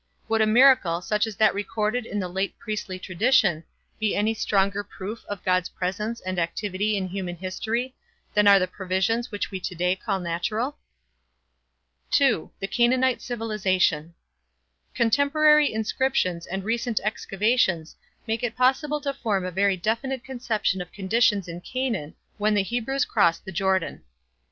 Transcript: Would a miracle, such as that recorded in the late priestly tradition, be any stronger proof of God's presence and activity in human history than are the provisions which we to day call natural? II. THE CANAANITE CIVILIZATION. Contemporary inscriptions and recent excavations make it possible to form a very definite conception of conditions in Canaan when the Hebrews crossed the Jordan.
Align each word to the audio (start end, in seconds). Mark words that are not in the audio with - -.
Would 0.29 0.41
a 0.41 0.47
miracle, 0.47 0.99
such 0.99 1.27
as 1.27 1.35
that 1.35 1.53
recorded 1.53 2.07
in 2.07 2.17
the 2.17 2.27
late 2.27 2.57
priestly 2.57 2.97
tradition, 2.97 3.63
be 3.99 4.15
any 4.15 4.33
stronger 4.33 4.83
proof 4.83 5.23
of 5.25 5.45
God's 5.45 5.69
presence 5.69 6.19
and 6.21 6.39
activity 6.39 6.97
in 6.97 7.07
human 7.07 7.35
history 7.35 7.93
than 8.33 8.47
are 8.47 8.57
the 8.57 8.65
provisions 8.65 9.29
which 9.29 9.51
we 9.51 9.59
to 9.59 9.75
day 9.75 9.95
call 9.95 10.19
natural? 10.19 10.75
II. 12.19 12.49
THE 12.59 12.67
CANAANITE 12.67 13.21
CIVILIZATION. 13.21 14.15
Contemporary 14.95 15.71
inscriptions 15.71 16.47
and 16.47 16.63
recent 16.63 16.99
excavations 17.03 17.95
make 18.25 18.41
it 18.41 18.57
possible 18.57 19.01
to 19.01 19.13
form 19.13 19.45
a 19.45 19.51
very 19.51 19.77
definite 19.77 20.23
conception 20.23 20.81
of 20.81 20.91
conditions 20.91 21.47
in 21.47 21.61
Canaan 21.61 22.15
when 22.39 22.55
the 22.55 22.63
Hebrews 22.63 23.05
crossed 23.05 23.45
the 23.45 23.51
Jordan. 23.51 24.01